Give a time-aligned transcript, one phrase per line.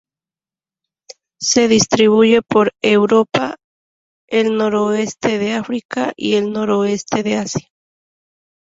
[1.39, 3.57] Se distribuye por Europa,
[4.27, 7.67] el noroeste de África y el suroeste de Asia.